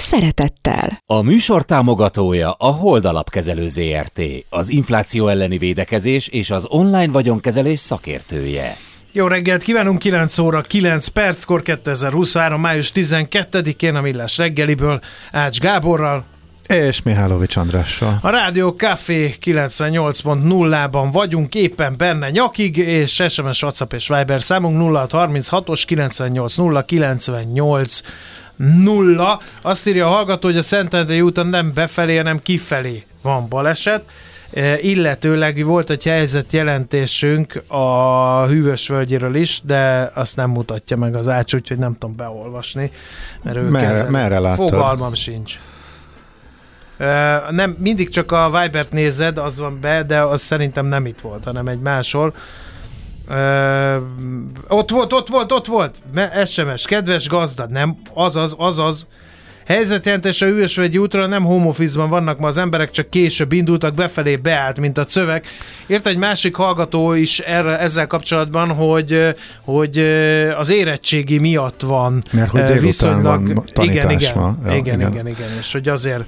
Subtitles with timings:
[0.00, 1.02] szeretettel.
[1.06, 7.78] A műsor támogatója a Hold Alapkezelő ZRT, az infláció elleni védekezés és az online vagyonkezelés
[7.78, 8.76] szakértője.
[9.12, 12.60] Jó reggelt kívánunk, 9 óra 9 perckor 2023.
[12.60, 15.00] május 12-én a Millás reggeliből
[15.32, 16.24] Ács Gáborral,
[16.68, 18.18] és Mihálovics Andrással.
[18.22, 25.82] A Rádió Café 98.0-ban vagyunk, éppen benne nyakig, és SMS, WhatsApp és Viber számunk 0636-os
[25.86, 28.00] 98 98
[28.58, 29.40] 0.
[29.62, 34.04] Azt írja a hallgató, hogy a Szentendrei úton nem befelé, hanem kifelé van baleset.
[34.52, 41.28] E, illetőleg volt egy helyzetjelentésünk a hűvös völgyéről is, de azt nem mutatja meg az
[41.28, 42.90] ács, úgyhogy nem tudom beolvasni.
[43.42, 44.68] Mert ő merre, merre láttad?
[44.68, 45.58] Fogalmam sincs.
[47.00, 47.06] Uh,
[47.50, 51.44] nem, mindig csak a Vibert nézed, az van be, de az szerintem nem itt volt,
[51.44, 52.34] hanem egy máshol.
[53.28, 54.02] Uh,
[54.68, 56.00] ott volt, ott volt, ott volt!
[56.46, 59.06] SMS, kedves gazda, nem, azaz, azaz.
[59.68, 60.46] Helyzetjelentés a
[60.80, 65.04] egy útra nem home vannak ma az emberek, csak később indultak, befelé beállt, mint a
[65.04, 65.46] cövek.
[65.86, 69.34] Ért egy másik hallgató is erre, ezzel kapcsolatban, hogy,
[69.64, 69.98] hogy
[70.56, 74.56] az érettségi miatt van Mert hogy viszonylag, van igen, igen, ma.
[74.64, 76.24] Ja, igen, igen, igen, igen, és hogy azért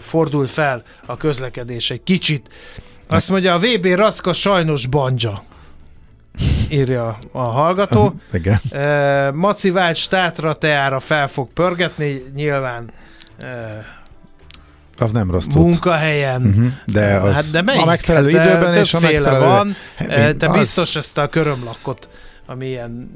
[0.00, 2.48] fordul fel a közlekedés egy kicsit.
[3.08, 5.42] Azt mondja, a VB Raszka sajnos banja
[6.68, 8.14] írja a hallgató.
[8.32, 8.60] Igen.
[9.34, 12.90] Maci Vács tátra teára fel fog pörgetni, nyilván
[14.98, 16.42] az nem rossz Munkahelyen.
[16.42, 16.66] Uh-huh.
[16.84, 17.82] De, az hát de melyik?
[17.82, 19.44] a megfelelő hát, időben és a megfelelő...
[19.44, 19.76] van.
[20.38, 20.58] Te az...
[20.58, 22.08] biztos ezt a körömlakot
[22.46, 23.10] ami ilyen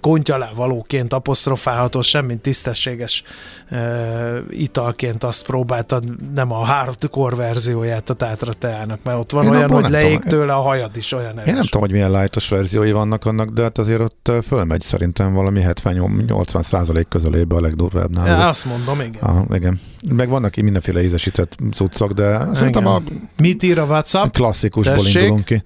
[0.00, 3.22] kontyalá valóként apostrofálható, semmint tisztességes
[3.68, 9.50] e, italként azt próbáltad, nem a hardcore verzióját a tátra teának, mert ott van Én
[9.50, 11.46] olyan, hogy leég tőle a hajad is olyan erős.
[11.46, 15.32] Én nem tudom, hogy milyen lájtos verziói vannak annak, de hát azért ott fölmegy szerintem
[15.32, 18.30] valami 70-80 százalék közelébe a legdurvább nála.
[18.30, 19.22] Ja, azt mondom, igen.
[19.22, 19.80] Ah, igen.
[20.08, 22.54] Meg vannak mindenféle ízesített cuccok, de igen.
[22.54, 23.02] szerintem a
[23.36, 24.32] Mit ír a WhatsApp?
[24.32, 25.14] klasszikusból Tessék.
[25.14, 25.62] indulunk ki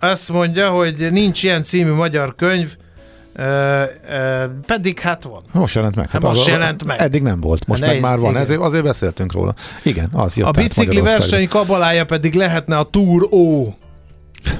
[0.00, 2.76] azt mondja, hogy nincs ilyen című magyar könyv,
[4.66, 5.42] pedig hát van.
[5.52, 6.10] Most jelent meg.
[6.10, 7.00] Hát most az, jelent meg.
[7.00, 9.54] Eddig nem volt, most hát meg már van, ezért, azért beszéltünk róla.
[9.82, 13.66] Igen, az jött A bicikli verseny kabalája pedig lehetne a Tour O.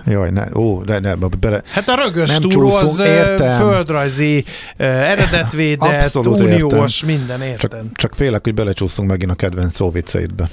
[0.07, 3.59] Jaj, ne, ó, de ne, bele, Hát a rögös nem túró az értem.
[3.59, 4.45] földrajzi,
[4.77, 7.17] eredetvédett, uniós, értem.
[7.17, 7.81] minden értem.
[7.81, 10.49] Csak, csak félek, hogy belecsúszunk megint a kedvenc szóvicceidbe.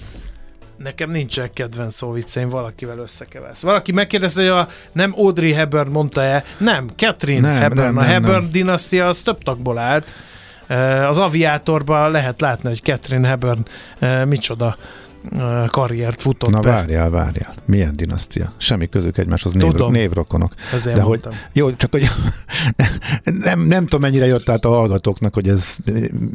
[0.86, 3.62] Nekem nincsen kedvenc szóvicceim, valakivel összekeversz.
[3.62, 6.44] Valaki megkérdezte, hogy a, nem Audrey Hepburn mondta-e?
[6.58, 7.82] Nem, Catherine nem, Hepburn.
[7.82, 8.52] Nem, a Hepburn nem.
[8.52, 10.12] dinasztia az több tagból állt.
[11.08, 13.66] Az aviátorban lehet látni, hogy Catherine Hepburn
[14.28, 14.78] micsoda
[15.68, 16.70] karriert futott Na be.
[16.70, 17.54] várjál, várjál.
[17.66, 18.52] Milyen dinasztia?
[18.58, 20.54] Semmi közük egymáshoz név, névrokonok.
[20.74, 21.20] Ezért De hogy,
[21.54, 22.10] jó, csak hogy
[23.44, 25.76] nem, nem tudom mennyire jött át a hallgatóknak, hogy ez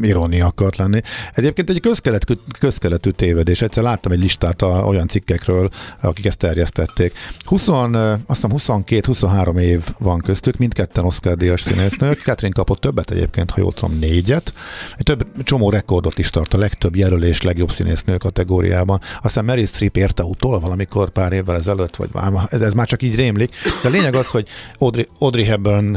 [0.03, 1.01] irónia akart lenni.
[1.35, 3.63] Egyébként egy közkeletű, közkeletű tévedés.
[3.63, 7.13] Egyszer láttam egy listát a, olyan cikkekről, akik ezt terjesztették.
[7.45, 12.21] 20, azt hiszem 22-23 év van köztük, mindketten Oscar díjas színésznők.
[12.21, 14.53] Catherine kapott többet egyébként, ha jól tudom, négyet.
[14.97, 19.01] Egy több csomó rekordot is tart a legtöbb jelölés legjobb színésznő kategóriában Angliában.
[19.23, 22.09] Aztán Mary Streep érte utol valamikor pár évvel ezelőtt, vagy
[22.49, 23.55] ez, ez már csak így rémlik.
[23.83, 24.49] De a lényeg az, hogy
[24.79, 25.95] Audrey, Audrey Hepburn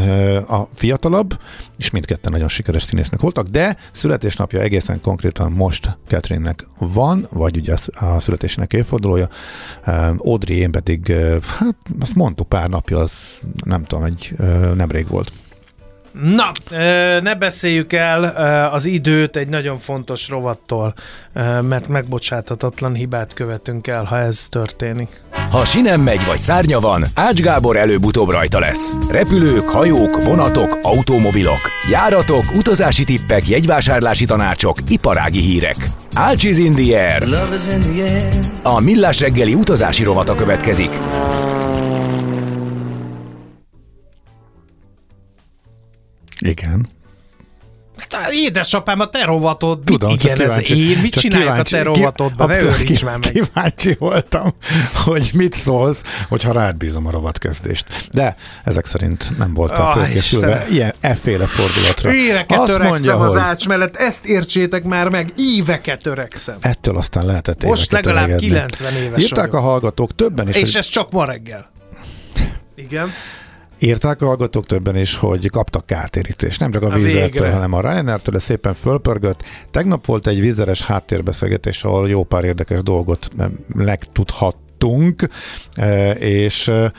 [0.48, 1.40] a fiatalabb,
[1.78, 7.76] és mindketten nagyon sikeres színésznők voltak, de születésnapja egészen konkrétan most Catherine-nek van, vagy ugye
[7.94, 9.30] a születésének évfordulója.
[10.18, 13.12] Audrey én pedig, hát azt mondtuk pár napja, az
[13.66, 14.36] nem tudom, egy
[14.76, 15.32] nemrég volt.
[16.22, 16.51] Na,
[17.22, 18.23] ne beszéljük el
[18.73, 20.93] az időt egy nagyon fontos rovattól,
[21.61, 25.22] mert megbocsáthatatlan hibát követünk el, ha ez történik.
[25.52, 28.91] Ha sinem megy vagy szárnya van, Ács Gábor előbb-utóbb rajta lesz.
[29.09, 31.59] Repülők, hajók, vonatok, automobilok,
[31.90, 35.76] járatok, utazási tippek, jegyvásárlási tanácsok, iparági hírek.
[36.14, 37.23] Ácsiz in the air.
[38.64, 40.91] A Millás reggeli utazási rovata következik.
[46.43, 46.85] Igen.
[48.09, 49.79] Hát, édesapám, a te rovatod.
[49.84, 50.97] Tudom, igen, ez én.
[51.01, 52.47] Mit csinálják a te rovatodban?
[52.47, 52.63] Ne
[53.03, 53.31] már meg.
[53.31, 54.53] Kíváncsi voltam,
[55.05, 58.09] hogy mit szólsz, hogyha rád bízom a rovatkezdést.
[58.11, 62.13] De ezek szerint nem voltam Ah, fölkészülve ilyen efféle fordulatra.
[62.13, 66.57] Éveket Azt törekszem mondja, az hogy ács mellett, ezt értsétek már meg, éveket törekszem.
[66.59, 68.47] ettől aztán lehetett Most legalább öregedni.
[68.47, 69.53] 90 éves Írták vagyok.
[69.53, 71.72] a hallgatók többen is, És hogy ez csak ma reggel.
[72.75, 73.11] Igen.
[73.84, 76.59] Írták a hallgatók többen is, hogy kaptak kártérítést.
[76.59, 79.44] Nem csak a vízertől, hanem a Ryanair-től szépen fölpörgött.
[79.72, 83.30] Tegnap volt egy vízeres háttérbeszélgetés, ahol jó pár érdekes dolgot
[83.68, 85.30] megtudhattunk,
[85.74, 86.91] eh, és eh,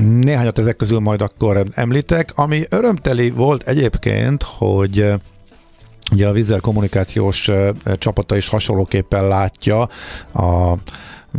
[0.00, 2.32] néhányat ezek közül majd akkor említek.
[2.34, 5.14] Ami örömteli volt egyébként, hogy eh,
[6.12, 7.50] Ugye a Vizer kommunikációs
[7.98, 9.88] csapata is hasonlóképpen látja
[10.32, 10.74] a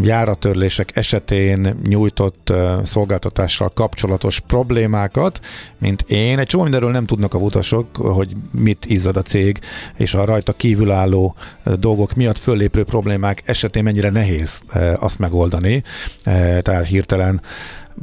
[0.02, 2.54] járatörlések esetén nyújtott
[2.84, 5.40] szolgáltatással kapcsolatos problémákat,
[5.78, 6.40] mint én.
[6.40, 9.60] Egy csomó mindenről nem tudnak a utasok, hogy mit izzad a cég,
[9.98, 11.36] és a rajta kívülálló
[11.80, 15.84] dolgok miatt föllépő problémák esetén mennyire nehéz eh, azt megoldani.
[16.24, 17.42] Eh, Tehát hirtelen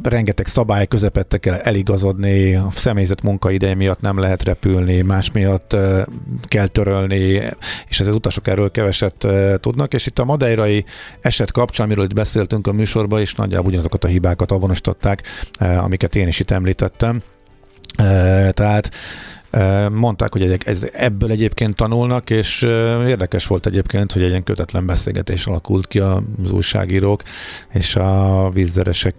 [0.02, 5.76] rengeteg szabály közepette kell eligazodni, a személyzet munkaideje miatt nem lehet repülni, más miatt
[6.43, 7.43] kell törölni,
[7.88, 9.26] és az utasok erről keveset
[9.61, 10.85] tudnak, és itt a madeirai
[11.20, 15.23] eset kapcsán, amiről itt beszéltünk a műsorban, is nagyjából ugyanazokat a hibákat avonosították,
[15.61, 17.23] uh, amiket én is itt említettem.
[18.50, 18.90] Tehát
[19.93, 22.62] mondták, hogy egy- ez, ebből egyébként tanulnak, és
[23.06, 27.23] érdekes volt egyébként, hogy egy ilyen kötetlen beszélgetés alakult ki az újságírók
[27.73, 29.15] és a vízderesek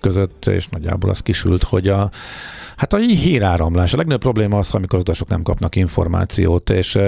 [0.00, 2.10] között, és nagyjából az kisült, hogy a
[2.80, 3.92] Hát a híráramlás.
[3.92, 6.98] A legnagyobb probléma az, amikor az utasok nem kapnak információt, és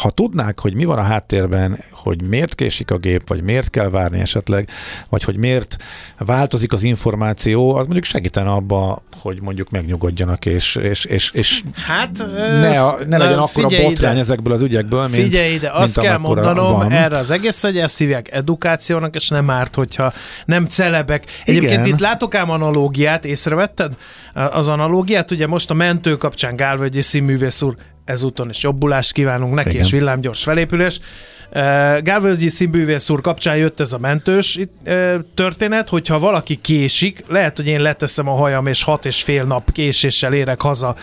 [0.00, 3.90] ha tudnák, hogy mi van a háttérben, hogy miért késik a gép, vagy miért kell
[3.90, 4.68] várni esetleg,
[5.08, 5.76] vagy hogy miért
[6.18, 12.26] változik az információ, az mondjuk segítene abba, hogy mondjuk megnyugodjanak, és, és, és, és Hát,
[12.36, 14.20] ne, a, ne legyen akkora figyelj botrány ide.
[14.20, 16.92] ezekből az ügyekből, mint, Figyelj ide, azt mint kell mondanom van.
[16.92, 20.12] erre az egész, hogy ezt hívják edukációnak, és nem árt, hogyha
[20.44, 21.24] nem celebek.
[21.44, 21.86] Egyébként Igen.
[21.86, 23.92] itt látok ám analógiát, észrevetted?
[24.52, 27.74] Az analógiát, ugye most a mentő kapcsán Gálvölgyi színművész úr
[28.04, 29.82] ezúton is jobbulást kívánunk neki, Igen.
[29.84, 31.00] és villámgyors felépülés.
[32.02, 34.58] Gálvölgyi színművész úr kapcsán jött ez a mentős
[35.34, 39.72] történet, hogyha valaki késik, lehet, hogy én leteszem a hajam, és hat és fél nap
[39.72, 40.96] késéssel érek haza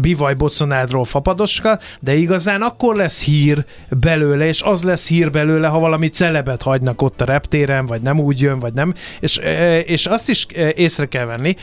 [0.00, 5.78] bivaj boconádról fapadoska, de igazán akkor lesz hír belőle, és az lesz hír belőle, ha
[5.78, 8.94] valami celebet hagynak ott a reptéren, vagy nem úgy jön, vagy nem.
[9.20, 9.40] És,
[9.84, 11.56] és azt is észre kell venni,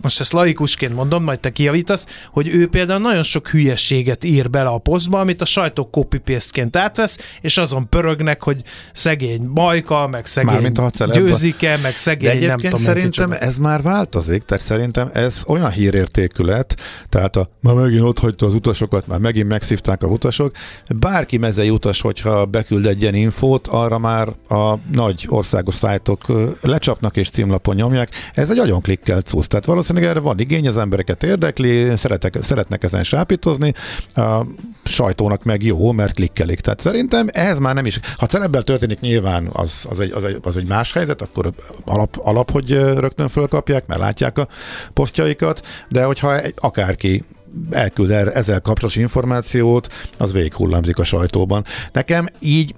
[0.00, 4.68] most ezt laikusként mondom, majd te kijavítasz, hogy ő például nagyon sok hülyességet ír bele
[4.68, 8.62] a posztba, amit a sajtó copy paste-ként átvesz, és azon pörögnek, hogy
[8.92, 10.72] szegény Majka, meg szegény
[11.12, 12.86] győzike, meg De szegény nem egyébként tudom.
[12.86, 13.46] szerintem micsoda.
[13.46, 18.46] ez már változik, tehát szerintem ez olyan hírértékű lett, tehát a már megint ott hagyta
[18.46, 20.56] az utasokat, már megint megszívták a utasok.
[20.96, 26.24] Bárki mezei utas, hogyha beküld egy ilyen infót, arra már a nagy országos szájtok
[26.60, 28.10] lecsapnak és címlapon nyomják.
[28.34, 32.82] Ez egy agyon klikkelt cucc, tehát valószínűleg erre van igény, az embereket érdekli, szeretek, szeretnek
[32.82, 33.72] ezen sápítozni,
[34.14, 34.40] a
[34.84, 36.60] sajtónak meg jó, mert klikkelik.
[36.60, 40.38] Tehát szerintem ez már nem is, ha celebbel történik nyilván az, az, egy, az, egy,
[40.42, 41.52] az egy más helyzet, akkor
[41.84, 44.48] alap, alap, hogy rögtön fölkapják, mert látják a
[44.92, 47.24] posztjaikat, de hogyha egy, akárki
[47.70, 51.64] elküld el ezzel kapcsolatos információt, az végighullámzik a sajtóban.
[51.92, 52.74] Nekem így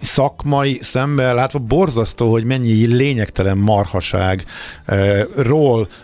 [0.00, 4.44] szakmai szemben látva borzasztó, hogy mennyi lényegtelen marhaság
[4.84, 5.24] eh,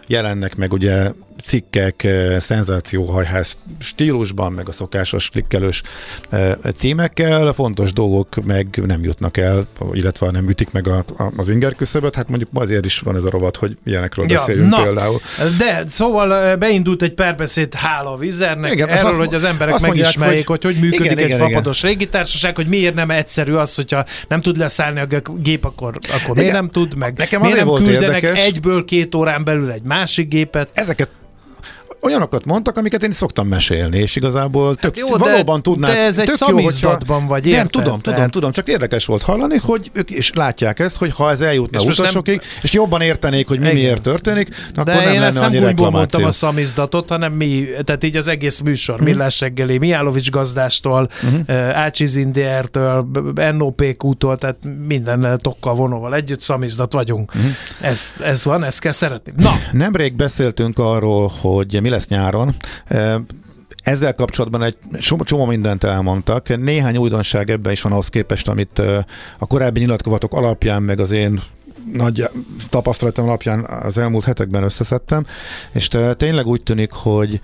[0.06, 1.12] jelennek meg ugye
[1.44, 5.82] cikkek eh, szenzációhajház stílusban, meg a szokásos klikkelős
[6.30, 11.48] eh, címekkel, fontos dolgok meg nem jutnak el, illetve nem ütik meg a, a, az
[11.48, 14.82] inger küszöböt, hát mondjuk azért is van ez a rovat, hogy ilyenekről Ja, beszéljünk na,
[14.82, 15.20] például.
[15.58, 19.80] De szóval ö, beindult egy párbeszéd hála a vizernek, Igen, erről, azt- hogy az emberek
[19.80, 21.48] megismerjék, hogy hogy- hogy, működik igen, egy igen, igen.
[21.50, 25.06] fapados régitársaság, hogy miért nem egyszerű az, hogyha nem tud leszállni a
[25.42, 26.54] gép, akkor, akkor miért Igen.
[26.62, 30.68] nem tud, meg Nekem miért nem küldenek érdekes- egyből két órán belül egy másik gépet.
[30.72, 31.08] Ezeket
[32.02, 35.92] olyanokat mondtak, amiket én szoktam mesélni, és igazából tök, Hát jó, de- valóban tudnák.
[35.92, 36.98] de ez egy tök jó, hogyha-
[37.28, 37.70] vagy, Nem, érted?
[37.70, 41.30] tudom, tudom, Tehát- tudom, csak érdekes volt hallani, hogy ők is látják ezt, hogy ha
[41.30, 43.76] ez eljutna És most nem- utasokig, és jobban értenék, hogy mi Igen.
[43.78, 46.48] miért történik, akkor De nem én lenne ezt nem gúnyból mondtam reklamáció.
[46.48, 49.04] a szamizdatot, hanem mi, tehát így az egész műsor, Mhm.
[49.04, 51.94] Millás reggeli, Mijálovics gazdástól, uh-huh.
[52.04, 53.06] Zindiertől,
[53.56, 57.34] NOPQ-tól, tehát minden tokkal vonóval együtt szamizdat vagyunk.
[57.34, 57.44] Mhm.
[57.44, 57.56] Uh-huh.
[57.80, 59.32] Ez, ez van, ezt kell szeretni.
[59.36, 62.54] Na, Nemrég beszéltünk arról, hogy mi lesz nyáron.
[63.82, 66.58] Ezzel kapcsolatban egy csomó, csomó mindent elmondtak.
[66.58, 68.78] Néhány újdonság ebben is van ahhoz képest, amit
[69.38, 71.40] a korábbi nyilatkozatok alapján, meg az én
[71.92, 72.28] nagy
[72.68, 75.26] tapasztalatom alapján az elmúlt hetekben összeszedtem,
[75.72, 77.40] és tényleg úgy tűnik, hogy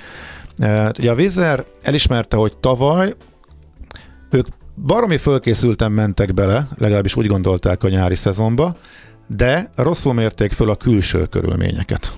[0.99, 3.15] ugye a Vizer elismerte, hogy tavaly
[4.31, 4.47] ők
[4.87, 8.77] baromi fölkészülten mentek bele, legalábbis úgy gondolták a nyári szezonba,
[9.27, 12.13] de rosszul mérték föl a külső körülményeket.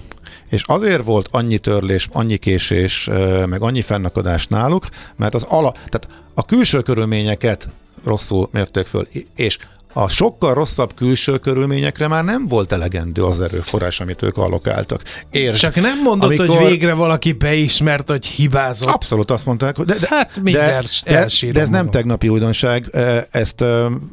[0.54, 3.11] És azért volt annyi törlés, annyi késés,
[3.46, 7.68] meg annyi fennakadás náluk, mert az ala, tehát a külső körülményeket
[8.04, 9.06] rosszul mérték föl,
[9.37, 9.58] és
[9.96, 15.02] a sokkal rosszabb külső körülményekre már nem volt elegendő az erőforrás, amit ők allokáltak.
[15.30, 16.56] Értsd, Csak nem mondod, amikor...
[16.56, 18.88] hogy végre valaki beismert, hogy hibázott.
[18.88, 21.70] Abszolút azt mondták, hogy de, de, hát de, de, de, ez magam.
[21.70, 22.90] nem tegnapi újdonság.
[23.30, 23.60] Ezt,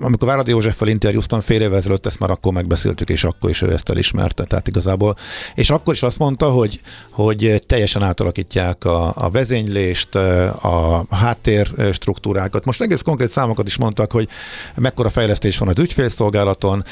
[0.02, 3.72] amikor Váradi Józseffel interjúztam fél évvel ezelőtt, ezt már akkor megbeszéltük, és akkor is ő
[3.72, 4.44] ezt elismerte.
[4.44, 5.16] Tehát igazából,
[5.56, 12.66] és akkor is azt mondta, hogy, hogy teljesen átalakítják a, a vezénylést, a háttér struktúrákat.
[12.66, 14.28] Most egész konkrét számokat is mondtak, hogy
[14.76, 16.84] mekkora fejlesztés van az ügyfélszolgálaton,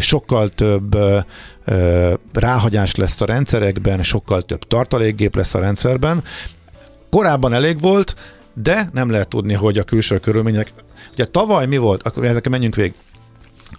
[0.00, 0.96] sokkal több
[2.32, 6.22] ráhagyás lesz a rendszerekben, sokkal több tartalékgép lesz a rendszerben.
[7.10, 8.14] Korábban elég volt,
[8.54, 10.72] de nem lehet tudni, hogy a külső körülmények.
[11.12, 12.02] Ugye tavaly mi volt?
[12.02, 12.94] Akkor ezeken menjünk végig.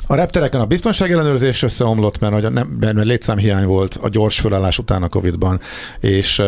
[0.07, 5.03] A reptereken a biztonság ellenőrzés összeomlott, mert, nem, mert létszámhiány volt a gyors fölállás után
[5.03, 5.59] a Covid-ban,
[5.99, 6.41] és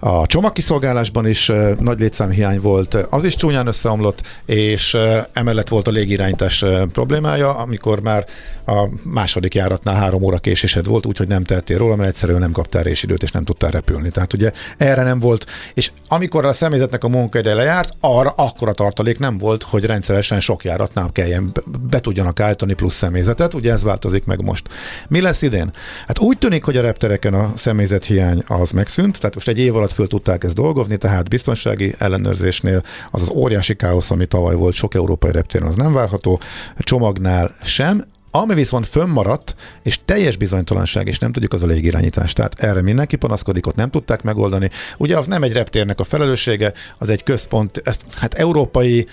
[0.00, 4.96] a csomagkiszolgálásban is nagy létszámhiány volt, az is csúnyán összeomlott, és
[5.32, 8.24] emellett volt a légirányítás problémája, amikor már
[8.66, 12.82] a második járatnál három óra késésed volt, úgyhogy nem tettél róla, mert egyszerűen nem kaptál
[12.82, 14.10] résidőt, és nem tudtál repülni.
[14.10, 19.18] Tehát ugye erre nem volt, és amikor a személyzetnek a munkaideje lejárt, arra akkora tartalék
[19.18, 21.52] nem volt, hogy rendszeresen sok járatnál kelljen,
[21.90, 24.68] be tudjanak állítani plusz személyzetet, ugye ez változik meg most.
[25.08, 25.72] Mi lesz idén?
[26.06, 29.76] Hát úgy tűnik, hogy a reptereken a személyzet hiány az megszűnt, tehát most egy év
[29.76, 34.74] alatt föl tudták ezt dolgozni, tehát biztonsági ellenőrzésnél az az óriási káosz, ami tavaly volt
[34.74, 36.40] sok európai reptéren, az nem várható,
[36.78, 42.32] csomagnál sem, ami viszont fönnmaradt, és teljes bizonytalanság, és nem tudjuk az a légirányítás.
[42.32, 44.70] Tehát erre mindenki panaszkodik, ott nem tudták megoldani.
[44.96, 49.06] Ugye az nem egy reptérnek a felelőssége, az egy központ, ezt hát európai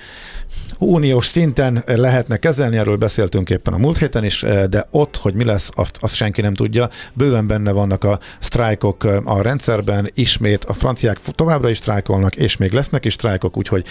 [0.79, 5.43] uniós szinten lehetne kezelni, erről beszéltünk éppen a múlt héten is, de ott, hogy mi
[5.43, 6.89] lesz, azt, azt senki nem tudja.
[7.13, 12.71] Bőven benne vannak a sztrájkok a rendszerben, ismét a franciák továbbra is sztrájkolnak, és még
[12.71, 13.85] lesznek is sztrájkok, úgyhogy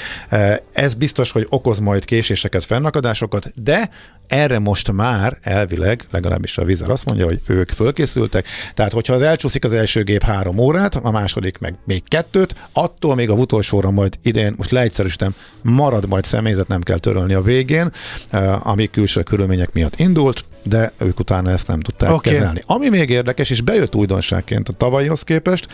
[0.72, 3.90] ez biztos, hogy okoz majd késéseket, fennakadásokat, de
[4.28, 8.46] erre most már elvileg, legalábbis a vízer azt mondja, hogy ők fölkészültek.
[8.74, 13.14] Tehát, hogyha az elcsúszik az első gép három órát, a második meg még kettőt, attól
[13.14, 17.90] még a utolsóra majd idén, most leegyszerűsítem, marad majd személyzet, nem kell törölni a végén,
[18.30, 22.32] eh, ami külső körülmények miatt indult, de ők utána ezt nem tudták okay.
[22.32, 22.62] kezelni.
[22.66, 25.66] Ami még érdekes, és bejött újdonságként a tavalyhoz képest,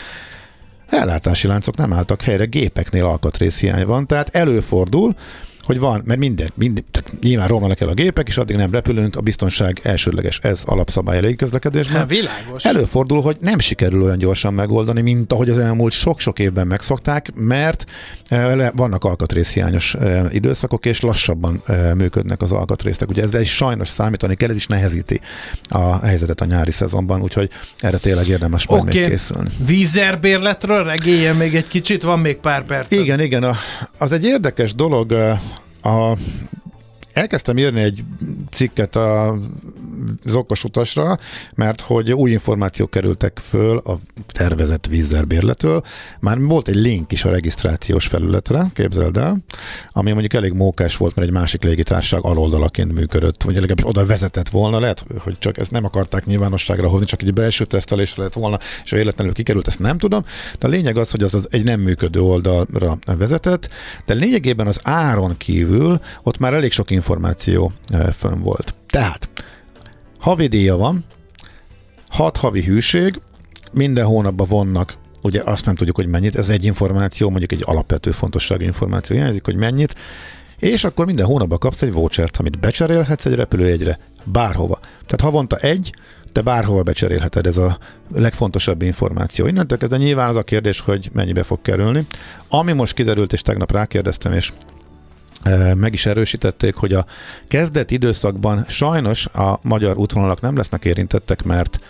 [0.87, 5.15] ellátási láncok nem álltak helyre, gépeknél alkatrészhiány van, tehát előfordul,
[5.65, 9.17] hogy van, mert minden, minden tehát nyilván romlanak el a gépek, és addig nem repülünk,
[9.17, 11.97] a biztonság elsődleges, ez alapszabály a légiközlekedésben.
[11.97, 12.65] Hát, világos.
[12.65, 17.85] Előfordul, hogy nem sikerül olyan gyorsan megoldani, mint ahogy az elmúlt sok-sok évben megszokták, mert
[18.27, 23.09] eh, vannak alkatrészhiányos eh, időszakok, és lassabban eh, működnek az alkatrészek.
[23.09, 25.21] Ugye ezzel is sajnos számítani kell, ez is nehezíti
[25.69, 28.99] a helyzetet a nyári szezonban, úgyhogy erre tényleg érdemes majd okay.
[28.99, 29.51] még készülni.
[29.67, 32.91] Vízerbérletről regéljen még egy kicsit, van még pár perc.
[32.91, 33.55] Igen, igen, a,
[33.99, 35.15] az egy érdekes dolog,
[35.83, 36.17] a,
[37.13, 38.05] elkezdtem írni egy
[38.51, 39.39] cikket a
[40.25, 41.19] az okos utasra,
[41.55, 45.83] mert hogy új információk kerültek föl a tervezett vízzerbérletől.
[46.21, 49.37] Már volt egy link is a regisztrációs felületre, képzeld el,
[49.93, 54.49] ami mondjuk elég mókás volt, mert egy másik légitársaság aloldalaként működött, vagy legalábbis oda vezetett
[54.49, 58.59] volna, lehet, hogy csak ezt nem akarták nyilvánosságra hozni, csak egy belső tesztelésre lett volna,
[58.85, 60.25] és véletlenül kikerült, ezt nem tudom.
[60.59, 63.69] De a lényeg az, hogy az, az egy nem működő oldalra vezetett,
[64.07, 68.75] de lényegében az áron kívül ott már elég sok információ eh, fönn volt.
[68.87, 69.29] Tehát
[70.23, 71.05] Havidíja van,
[72.09, 73.21] hat havi hűség,
[73.73, 78.11] minden hónapban vonnak, ugye azt nem tudjuk, hogy mennyit, ez egy információ, mondjuk egy alapvető
[78.11, 79.95] fontosságú információ jelzik, hogy mennyit,
[80.59, 84.79] és akkor minden hónapban kapsz egy vouchert, amit becserélhetsz egy repülőjegyre bárhova.
[84.81, 85.95] Tehát havonta egy,
[86.33, 87.79] te bárhova becserélheted, ez a
[88.15, 89.47] legfontosabb információ.
[89.47, 92.07] Innentől kezdve nyilván az a kérdés, hogy mennyibe fog kerülni.
[92.49, 94.53] Ami most kiderült, és tegnap rákérdeztem, és
[95.75, 97.07] meg is erősítették, hogy a
[97.49, 101.81] kezdet időszakban sajnos a magyar útvonalak nem lesznek érintettek, mert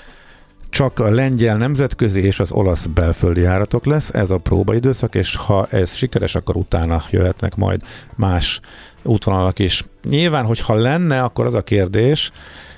[0.73, 5.67] csak a lengyel nemzetközi és az olasz belföldi járatok lesz, ez a próbaidőszak, és ha
[5.71, 7.83] ez sikeres, akkor utána jöhetnek majd
[8.15, 8.61] más
[9.03, 9.85] útvonalak is.
[10.09, 12.33] Nyilván, hogyha lenne, akkor az a kérdés,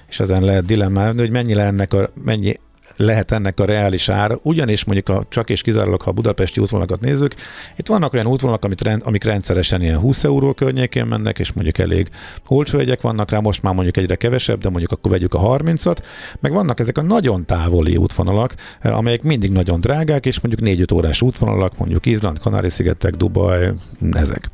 [0.08, 2.58] és ezen lehet dilemmálni, hogy mennyi, ennek a, mennyi
[2.96, 7.00] lehet ennek a reális ár, ugyanis mondjuk a, csak és kizárólag, ha a budapesti útvonalakat
[7.00, 7.34] nézzük,
[7.76, 11.78] itt vannak olyan útvonalak, amit rend, amik rendszeresen ilyen 20 euró környékén mennek, és mondjuk
[11.78, 12.08] elég
[12.48, 15.98] olcsó jegyek vannak rá, most már mondjuk egyre kevesebb, de mondjuk akkor vegyük a 30-at,
[16.40, 21.22] meg vannak ezek a nagyon távoli útvonalak, amelyek mindig nagyon drágák, és mondjuk 4-5 órás
[21.22, 23.72] útvonalak, mondjuk Izland, Kanári-szigetek, Dubaj,
[24.12, 24.50] ezek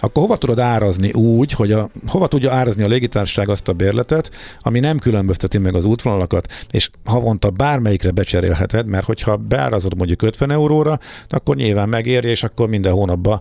[0.00, 4.30] akkor hova tudod árazni úgy, hogy a, hova tudja árazni a légitársaság azt a bérletet,
[4.60, 10.50] ami nem különbözteti meg az útvonalakat, és havonta bármelyikre becserélheted, mert hogyha beárazod mondjuk 50
[10.50, 10.98] euróra,
[11.28, 13.38] akkor nyilván megéri, és akkor minden hónapban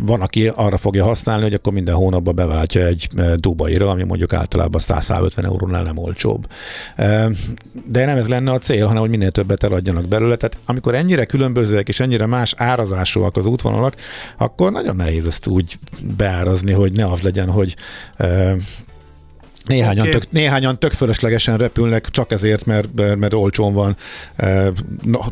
[0.00, 4.32] van, aki arra fogja használni, hogy akkor minden hónapban beváltja egy e, Dubaira, ami mondjuk
[4.32, 6.46] általában 100-150 eurónál nem olcsóbb.
[6.96, 7.28] E,
[7.86, 10.36] de nem ez lenne a cél, hanem hogy minél többet eladjanak belőle.
[10.36, 13.94] Tehát amikor ennyire különbözőek és ennyire más árazásúak az útvonalak,
[14.36, 15.78] akkor nagyon nehéz ezt úgy
[16.16, 17.76] beárazni, hogy ne az legyen, hogy
[19.66, 20.20] Néhányan, okay.
[20.20, 23.96] tök, néhányan tök fölöslegesen repülnek csak ezért, mert, mert olcsón van
[24.36, 24.72] e,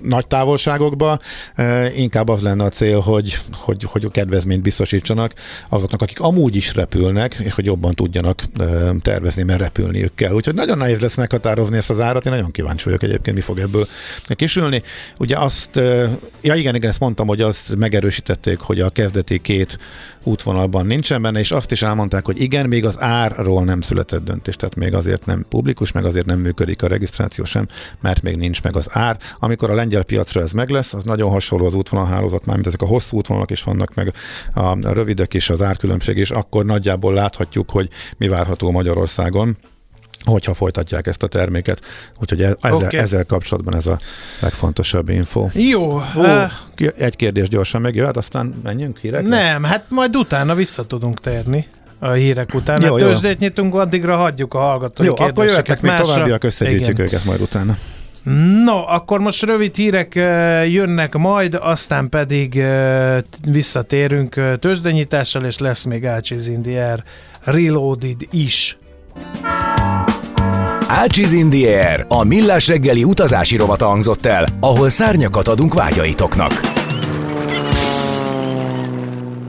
[0.02, 1.18] nagy távolságokba.
[1.54, 5.35] E, inkább az lenne a cél, hogy, hogy, hogy a kedvezményt biztosítsanak
[5.68, 8.64] azoknak, akik amúgy is repülnek, és hogy jobban tudjanak e,
[9.02, 10.33] tervezni, mert repülniük kell.
[10.33, 12.26] Úgyhogy nagyon nehéz lesz meghatározni ezt az árat.
[12.26, 13.87] Én nagyon kíváncsi vagyok egyébként, mi fog ebből
[14.28, 14.83] kisülni.
[15.18, 16.09] Ugye azt, e,
[16.42, 19.78] ja igen, igen, ezt mondtam, hogy azt megerősítették, hogy a kezdeti két
[20.26, 24.56] útvonalban nincsen benne, és azt is elmondták, hogy igen, még az árról nem született döntés,
[24.56, 27.68] tehát még azért nem publikus, meg azért nem működik a regisztráció sem,
[28.00, 29.18] mert még nincs meg az ár.
[29.38, 32.86] Amikor a lengyel piacra ez meg lesz, az nagyon hasonló az útvonalhálózat, mint ezek a
[32.86, 34.12] hosszú útvonalak is vannak, meg
[34.54, 39.56] a rövidek is, az árkülönbség, és akkor nagyjából láthatjuk, hogy mi várható Magyarországon
[40.24, 41.80] hogyha folytatják ezt a terméket.
[42.20, 42.98] Úgyhogy e- ezzel, okay.
[42.98, 43.98] ezzel kapcsolatban ez a
[44.40, 45.48] legfontosabb info.
[45.52, 46.02] Jó.
[46.14, 46.50] uh,
[46.98, 49.28] egy kérdés gyorsan megjöhet, aztán menjünk hírekre?
[49.28, 51.66] Nem, hát majd utána vissza tudunk térni
[51.98, 52.82] a hírek után.
[52.82, 57.24] Jó, hát tőzsdét nyitunk, addigra hagyjuk a hallgatói Jó, akkor jöhetnek még továbbiak, összegyűjtjük őket
[57.24, 57.76] majd utána.
[58.64, 60.14] No, akkor most rövid hírek
[60.68, 62.62] jönnek majd, aztán pedig
[63.50, 67.04] visszatérünk tőzsdenyítással, és lesz még Ácsiz Indier
[67.44, 68.78] Reloaded is.
[70.88, 76.61] Ácsiz Indier, a millás reggeli utazási rovata hangzott el, ahol szárnyakat adunk vágyaitoknak.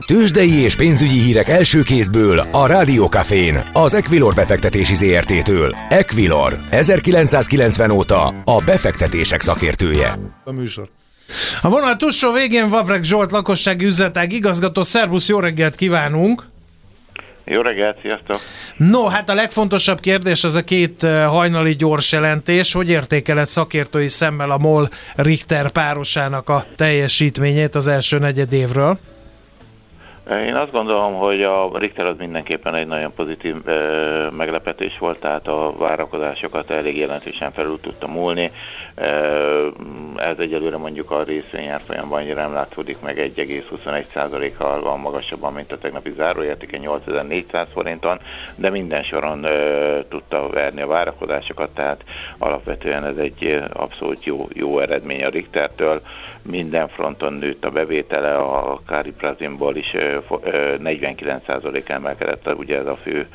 [0.06, 5.76] Tőzsdei és pénzügyi hírek első kézből a Rádiókafén, az Equilor befektetési ZRT-től.
[5.88, 10.18] Equilor, 1990 óta a befektetések szakértője.
[10.44, 10.88] A műsor.
[11.62, 14.82] A vonal túlsó végén Vavreg Zsolt lakossági üzletág igazgató.
[14.82, 16.46] Szervusz, jó reggelt kívánunk!
[17.44, 18.40] Jó reggelt, sziasztok!
[18.76, 22.72] No, hát a legfontosabb kérdés az a két eh, hajnali gyors jelentés.
[22.72, 28.98] Hogy értékeled szakértői szemmel a MOL Richter párosának a teljesítményét az első negyed évről?
[30.30, 35.48] Én azt gondolom, hogy a Richter az mindenképpen egy nagyon pozitív ö, meglepetés volt, tehát
[35.48, 38.50] a várakozásokat elég jelentősen felül tudta múlni.
[38.94, 39.68] Ö,
[40.16, 46.76] ez egyelőre mondjuk a részvényárfolyamban nem látszódik meg 1,21%-kal van magasabban, mint a tegnapi záróértéke
[46.76, 48.18] 8400 forinton,
[48.56, 52.04] de minden soron ö, tudta verni a várakozásokat, tehát
[52.38, 56.00] alapvetően ez egy abszolút jó, jó eredmény a Richtertől.
[56.46, 63.26] Minden fronton nőtt a bevétele, a Kári Prazimból is 49% emelkedett, ugye ez a fő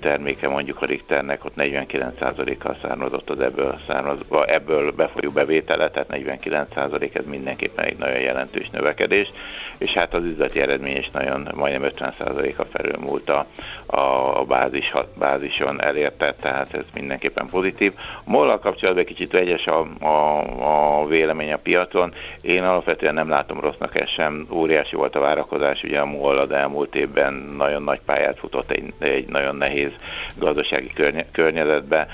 [0.00, 7.14] terméke mondjuk a Richternek, ott 49%-kal származott az ebből, származva, ebből befolyó bevétele, tehát 49%
[7.16, 9.32] ez mindenképpen egy nagyon jelentős növekedés,
[9.78, 13.46] és hát az üzleti eredmény is nagyon, majdnem 50%-a felülmúlt a,
[13.86, 17.92] a bázis, bázison elérte, tehát ez mindenképpen pozitív.
[18.24, 22.05] A mollal kapcsolatban kicsit vegyes a, a, a vélemény a piacon,
[22.40, 26.50] én alapvetően nem látom rossznak ez sem, óriási volt a várakozás, ugye a MOL az
[26.50, 29.90] elmúlt évben nagyon nagy pályát futott egy, egy nagyon nehéz
[30.36, 30.92] gazdasági
[31.32, 32.06] környezetbe.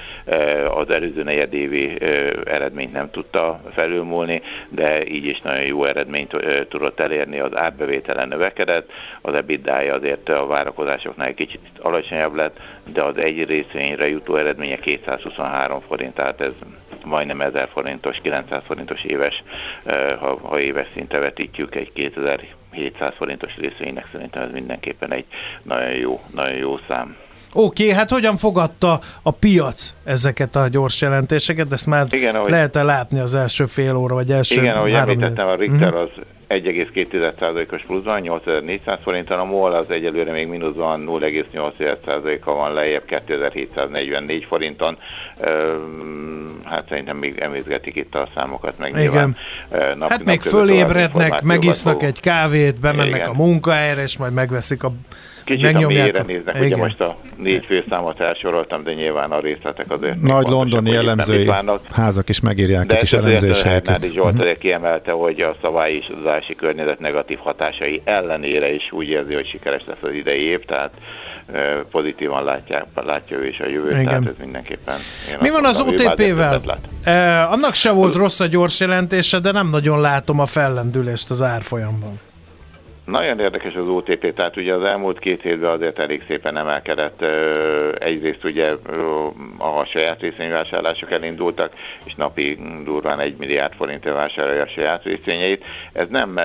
[0.74, 2.00] Az előző negyedévi
[2.44, 6.36] eredményt nem tudta felülmúlni, de így is nagyon jó eredményt
[6.68, 8.90] tudott elérni, az átbevétele növekedett,
[9.22, 12.56] az EBITDA azért a várakozásoknál egy kicsit alacsonyabb lett,
[12.92, 16.52] de az egy részvényre jutó eredménye 223 forint, tehát ez
[17.04, 19.42] majdnem 1000 forintos, 900 forintos éves,
[20.20, 25.24] ha, ha éves szinte vetítjük egy 2700 forintos részvénynek szerintem ez mindenképpen egy
[25.62, 27.16] nagyon jó, nagyon jó szám.
[27.54, 31.72] Oké, okay, hát hogyan fogadta a piac ezeket a gyors jelentéseket?
[31.72, 35.48] Ezt már Igen, ahogy, lehet-e látni az első fél óra, vagy első Igen, ahogy említettem,
[35.48, 36.00] a Richter uh-huh.
[36.00, 36.10] az
[36.52, 44.98] 1,2%-os pluszban, 8400 forinton, a MOL az egyelőre még mínuszban 0,8%-a van lejjebb, 2744 forinton.
[46.64, 49.00] Hát szerintem még emészgetik itt a számokat, meg Igen.
[49.00, 49.36] nyilván
[49.70, 53.28] nap, Hát nap még fölébrednek, megisznak egy kávét, bemennek Igen.
[53.28, 54.92] a munkahelyre, és majd megveszik a
[55.44, 56.66] Kicsit a mélyre néznek, Igen.
[56.66, 61.50] ugye most a négy főszámot elsoroltam, de nyilván a részletek azért Nagy londoni jellemzői
[61.90, 63.98] házak is megírják de a kis elemzéseket.
[63.98, 64.58] De Zsolt uh-huh.
[64.58, 70.14] kiemelte, hogy a az környezet negatív hatásai ellenére is úgy érzi, hogy sikeres lesz az
[70.14, 70.90] idei év, tehát
[71.90, 74.04] pozitívan látják, látja ő is a jövőt, Igen.
[74.04, 74.98] tehát ez mindenképpen...
[75.40, 76.62] Mi van az OTP-vel?
[77.04, 81.42] Eh, annak se volt rossz a gyors jelentése, de nem nagyon látom a fellendülést az
[81.42, 82.20] árfolyamban.
[83.12, 87.22] Nagyon érdekes az OTP, tehát ugye az elmúlt két hétben azért elég szépen emelkedett.
[87.98, 88.72] Egyrészt ugye
[89.58, 91.72] a saját részvényvásárlások elindultak,
[92.04, 95.64] és napi durván egy milliárd forint vásárolja a saját részvényeit.
[95.92, 96.40] Ez nem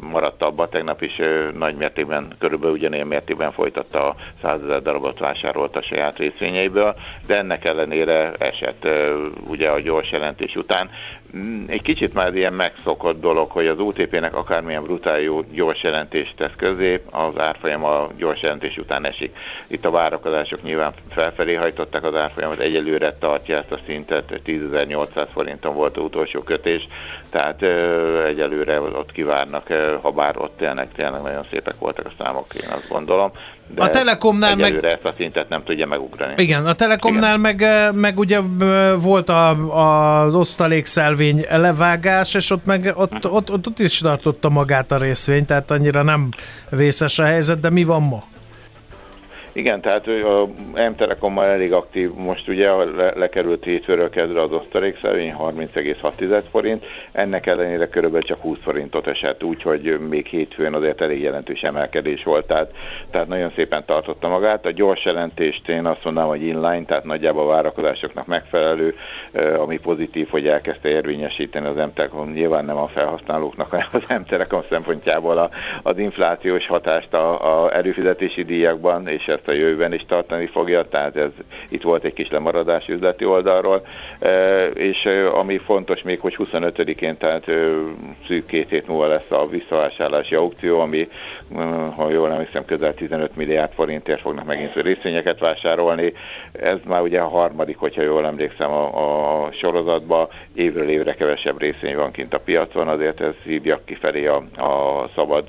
[0.00, 1.20] maradt abba, tegnap is
[1.54, 6.94] nagy mértékben, körülbelül ugyanilyen mértékben folytatta a 100 ezer darabot vásárolt a saját részvényeiből,
[7.26, 8.88] de ennek ellenére esett
[9.46, 10.90] ugye a gyors jelentés után.
[11.36, 16.36] Mm, egy kicsit már ilyen megszokott dolog, hogy az OTP-nek akármilyen brutál jó gyors jelentést
[16.36, 19.36] tesz közé, az árfolyam a gyors jelentés után esik.
[19.66, 25.74] Itt a várakozások nyilván felfelé hajtották az árfolyamot, egyelőre tartja ezt a szintet, 10.800 forinton
[25.74, 26.88] volt az utolsó kötés,
[27.30, 27.62] tehát
[28.26, 29.66] egyelőre ott kivárnak,
[30.02, 33.32] ha bár ott tényleg, tényleg nagyon szépek voltak a számok, én azt gondolom.
[33.74, 34.84] De a Telekomnál meg...
[34.84, 36.32] ezt a szintet nem tudja megugrani.
[36.36, 38.40] Igen, a Telekomnál meg, meg ugye
[38.96, 40.34] volt a, a, az
[41.22, 45.70] osztalékszelvény levágás, és ott meg ott, ott, ott, ott is tartotta magát a részvény, tehát
[45.70, 46.28] annyira nem
[46.70, 48.22] vészes a helyzet, de mi van ma?
[49.54, 50.48] Igen, tehát a
[50.90, 57.46] M-Telekom már elég aktív, most ugye le, lekerült hétfőről kezdve az osztalékszervény 30,6 forint, ennek
[57.46, 62.70] ellenére körülbelül csak 20 forintot esett, úgyhogy még hétfőn azért elég jelentős emelkedés volt, tehát,
[63.10, 64.66] tehát nagyon szépen tartotta magát.
[64.66, 68.94] A gyors jelentést én azt mondanám, hogy inline, tehát nagyjából a várakozásoknak megfelelő,
[69.58, 75.38] ami pozitív, hogy elkezdte érvényesíteni az M-Telekom, nyilván nem a felhasználóknak, hanem az M-Telekom szempontjából
[75.38, 75.50] a,
[75.82, 80.82] az inflációs hatást a, a előfizetési díjakban, és ez ezt a jövőben is tartani fogja,
[80.82, 81.30] tehát ez
[81.68, 83.86] itt volt egy kis lemaradás üzleti oldalról,
[84.18, 87.52] e, és e, ami fontos még, hogy 25-én, tehát e,
[88.26, 91.08] szűk két hét múlva lesz a visszavásárlási aukció, ami,
[91.96, 96.12] ha jól nem hiszem, közel 15 milliárd forintért fognak megint részvényeket vásárolni.
[96.52, 101.96] Ez már ugye a harmadik, hogyha jól emlékszem a, a sorozatba, évről évre kevesebb részvény
[101.96, 105.44] van kint a piacon, azért ez hívja kifelé a, a szabad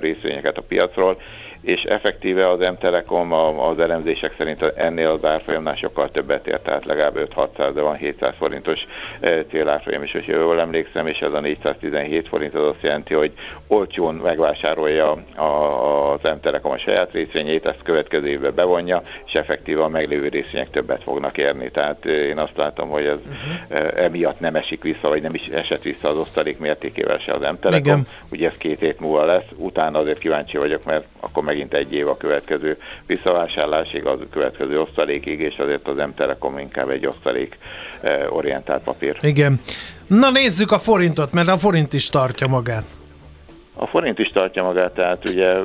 [0.00, 1.16] részvényeket a piacról,
[1.64, 7.28] és effektíve az M-Telekom az elemzések szerint ennél az árfolyamnál sokkal többet ért, tehát legalább
[7.36, 8.86] 5-600, de van 700 forintos
[9.20, 13.32] e, célárfolyam is, hogy jól emlékszem, és ez a 417 forint az azt jelenti, hogy
[13.66, 20.28] olcsón megvásárolja az M-Telekom a saját részvényét, ezt következő évben bevonja, és effektíve a meglévő
[20.28, 21.70] részvények többet fognak érni.
[21.70, 24.04] Tehát én azt látom, hogy ez uh-huh.
[24.04, 28.06] emiatt nem esik vissza, vagy nem is esett vissza az osztalék mértékével se az M-Telekom.
[28.30, 31.94] Ugye ez két hét múlva lesz, utána azért kíváncsi vagyok, mert akkor meg megint egy
[31.94, 37.58] év a következő visszavásárlásig, az a következő osztalékig, és azért az M-Telekom inkább egy osztalék
[38.00, 39.18] eh, orientált papír.
[39.20, 39.60] Igen.
[40.06, 42.84] Na nézzük a forintot, mert a forint is tartja magát.
[43.76, 45.56] A forint is tartja magát, tehát ugye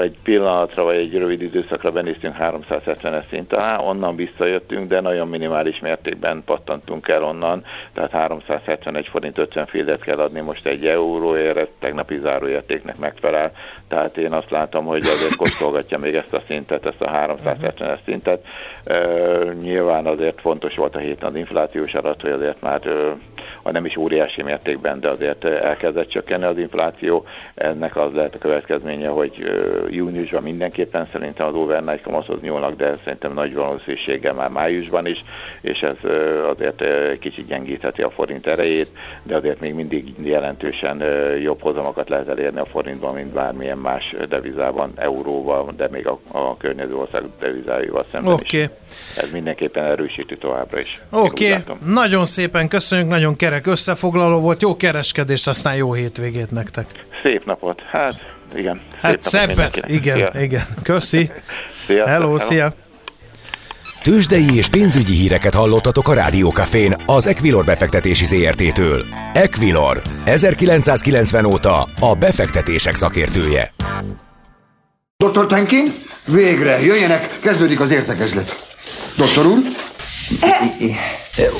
[0.00, 5.80] egy pillanatra vagy egy rövid időszakra benéztünk 370-es szint alá, onnan visszajöttünk, de nagyon minimális
[5.80, 12.18] mértékben pattantunk el onnan, tehát 371 forint 50 féldet kell adni most egy euróért, tegnapi
[12.22, 13.52] záróértéknek megfelel,
[13.88, 18.46] tehát én azt látom, hogy azért kóstolgatja még ezt a szintet, ezt a 370-es szintet.
[18.84, 18.98] E,
[19.60, 22.80] nyilván azért fontos volt a héten az inflációs adat, hogy azért már,
[23.62, 27.24] ha nem is óriási mértékben, de azért elkezdett csökkenni az infláció,
[27.56, 29.32] ennek az lehet a következménye, hogy
[29.90, 35.24] júniusban mindenképpen szerintem az overnight kamathoz nyúlnak, de szerintem nagy valószínűséggel már májusban is,
[35.60, 35.96] és ez
[36.50, 36.84] azért
[37.18, 38.88] kicsit gyengítheti a forint erejét,
[39.22, 41.02] de azért még mindig jelentősen
[41.42, 46.56] jobb hozamokat lehet elérni a forintban, mint bármilyen más devizában, euróval, de még a, a
[46.56, 48.60] környező ország devizáival szemben okay.
[48.60, 48.68] is.
[49.16, 51.00] Ez mindenképpen erősíti továbbra is.
[51.10, 51.76] Oké, okay.
[51.84, 56.86] nagyon szépen köszönjük, nagyon kerek összefoglaló volt, jó kereskedést, aztán jó hétvégét nektek.
[57.22, 57.82] Szép napot.
[57.82, 58.80] Hát, igen.
[59.00, 59.70] Hát szebben.
[59.86, 60.42] Igen, szia.
[60.42, 60.66] igen.
[60.82, 61.30] Köszi.
[61.86, 62.06] Szia.
[62.06, 62.74] Hello, szia.
[64.02, 69.04] Tőzsdei és pénzügyi híreket hallottatok a Rádiókafén az Equilor befektetési ZRT-től.
[69.32, 73.72] Equilor, 1990 óta a befektetések szakértője.
[75.16, 75.46] Dr.
[75.46, 78.74] Tenkin, végre, jöjjenek, kezdődik az értekezlet.
[79.16, 79.58] Doktor úr?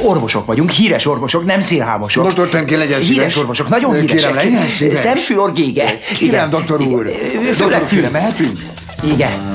[0.03, 2.25] Orvosok vagyunk, híres orvosok, nem szélhámosok.
[2.25, 3.15] Doktor Temké, legyen szíves.
[3.17, 4.35] Híres orvosok, nagyon Kérem, híresek.
[4.35, 4.99] legyen szíves.
[4.99, 5.99] Szemfül orgége.
[6.17, 7.07] Kérem, doktor úr.
[7.07, 7.99] Főleg Doktor, fül.
[7.99, 8.61] kérem, mehetünk?
[9.05, 9.53] Igen.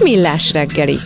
[0.00, 0.98] Millás reggeli.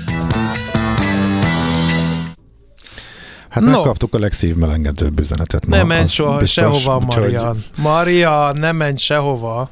[3.48, 3.70] Hát No.
[3.70, 5.76] megkaptuk a legszívmelengedőbb üzenetet ma.
[5.76, 7.64] Nem menj soha, biztos, sehova, úgyhogy- Marian.
[7.76, 9.70] Maria, nem menj sehova.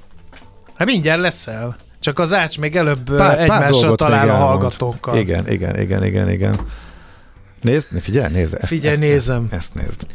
[0.77, 1.77] Hát mindjárt leszel.
[2.01, 5.17] Csak az ács még előbb pár, egymásra dolgot talál a hallgatókkal.
[5.19, 6.57] Igen, igen, igen, igen, igen.
[7.61, 8.55] Nézd, figyelj, nézd.
[8.55, 9.47] Ezt, Figyelj, ezt, nézem.
[9.51, 10.07] Ezt nézd.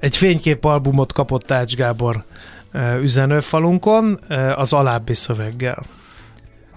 [0.00, 2.24] Egy fényképalbumot kapott Ács Gábor
[2.72, 5.82] ö, üzenőfalunkon ö, az alábbi szöveggel.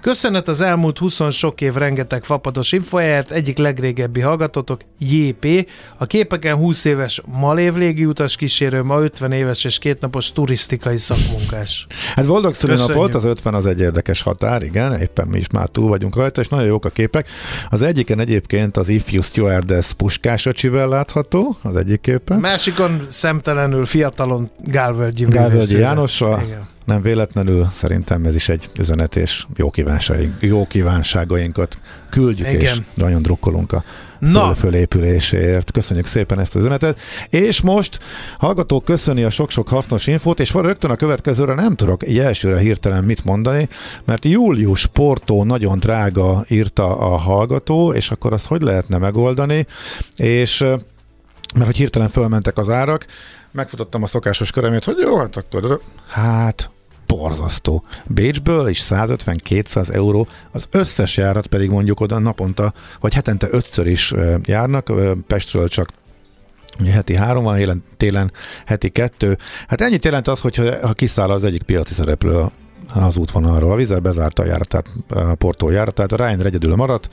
[0.02, 6.56] Köszönet az elmúlt 20 sok év rengeteg fapados infojáért, egyik legrégebbi hallgatótok, JP, a képeken
[6.56, 11.88] 20 éves malév légiutas kísérő, ma 50 éves és kétnapos turisztikai szakmunkás.
[12.16, 15.88] Hát boldog szülinapot, az 50 az egy érdekes határ, igen, éppen mi is már túl
[15.88, 17.28] vagyunk rajta, és nagyon jók a képek.
[17.70, 22.40] Az egyiken egyébként az Ifjú Stewardess puskás öcsivel látható, az egyik képen.
[22.40, 25.78] Másikon szemtelenül fiatalon Gálvölgyi Gálvölgyi.
[25.78, 26.68] Jánossal, Igen.
[26.90, 31.78] Nem véletlenül, szerintem ez is egy üzenet, és jó, kívánságaink, jó kívánságainkat
[32.10, 32.86] küldjük, és Igen.
[32.94, 33.84] nagyon drukkolunk a
[34.20, 34.46] Na.
[34.46, 35.72] föl, fölépüléséért.
[35.72, 37.00] Köszönjük szépen ezt az üzenetet.
[37.30, 38.00] És most
[38.38, 43.04] hallgatók köszöni a sok-sok hasznos infót, és rögtön a következőre nem tudok egy elsőre hirtelen
[43.04, 43.70] mit mondani,
[44.06, 49.66] mert Július Portó nagyon drága írta a hallgató, és akkor azt hogy lehetne megoldani,
[50.16, 50.60] és
[51.54, 53.06] mert hogy hirtelen fölmentek az árak,
[53.52, 56.70] megfutottam a szokásos körömét, hogy jó, hát akkor, hát
[57.16, 57.84] borzasztó.
[58.06, 64.14] Bécsből is 150-200 euró, az összes járat pedig mondjuk oda naponta, vagy hetente ötször is
[64.46, 64.92] járnak,
[65.28, 65.90] Pestről csak
[66.80, 68.32] ugye heti három van, élen, télen
[68.66, 69.38] heti kettő.
[69.68, 72.46] Hát ennyit jelent az, hogyha ha kiszáll az egyik piaci szereplő
[72.94, 73.72] az útvonalról.
[73.72, 77.10] A Vizer bezárta a járatát, a Portó járatát, a Ryanair egyedül maradt,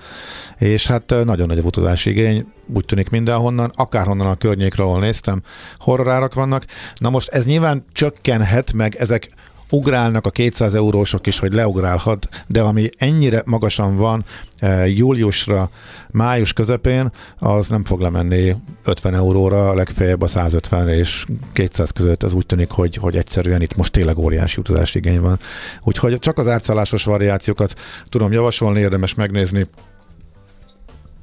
[0.59, 5.43] és hát nagyon nagy a utazási igény, úgy tűnik mindenhonnan, akárhonnan a környékről, ahol néztem,
[5.79, 6.65] horrorárak vannak.
[6.95, 9.31] Na most ez nyilván csökkenhet, meg ezek
[9.71, 14.25] ugrálnak a 200 eurósok is, hogy leugrálhat, de ami ennyire magasan van
[14.59, 15.71] e, júliusra,
[16.11, 22.33] május közepén, az nem fog lemenni 50 euróra, legfeljebb a 150 és 200 között, az
[22.33, 25.39] úgy tűnik, hogy, hogy egyszerűen itt most tényleg óriási utazási igény van.
[25.83, 27.75] Úgyhogy csak az átszállásos variációkat
[28.09, 29.67] tudom javasolni, érdemes megnézni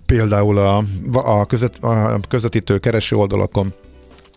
[0.05, 1.45] például a, a
[2.27, 3.73] közvetítő kereső oldalakon